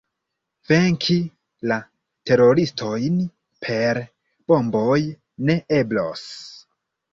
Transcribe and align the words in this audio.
Venki 0.69 1.17
la 1.71 1.77
teroristojn 2.31 3.21
per 3.67 4.01
bomboj 4.55 4.99
ne 5.51 5.61
eblos. 5.83 6.27